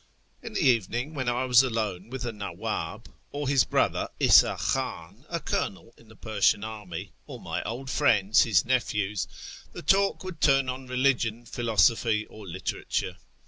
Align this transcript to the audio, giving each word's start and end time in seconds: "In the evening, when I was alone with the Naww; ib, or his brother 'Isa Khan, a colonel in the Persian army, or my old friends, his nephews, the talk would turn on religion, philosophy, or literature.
"In 0.41 0.53
the 0.53 0.61
evening, 0.63 1.13
when 1.13 1.29
I 1.29 1.45
was 1.45 1.61
alone 1.61 2.09
with 2.09 2.23
the 2.23 2.31
Naww; 2.31 2.95
ib, 2.95 3.13
or 3.31 3.47
his 3.47 3.63
brother 3.65 4.09
'Isa 4.19 4.57
Khan, 4.59 5.27
a 5.29 5.39
colonel 5.39 5.93
in 5.95 6.07
the 6.07 6.15
Persian 6.15 6.63
army, 6.63 7.11
or 7.27 7.39
my 7.39 7.61
old 7.65 7.87
friends, 7.87 8.41
his 8.41 8.65
nephews, 8.65 9.27
the 9.73 9.83
talk 9.83 10.23
would 10.23 10.41
turn 10.41 10.69
on 10.69 10.87
religion, 10.87 11.45
philosophy, 11.45 12.25
or 12.31 12.47
literature. 12.47 13.17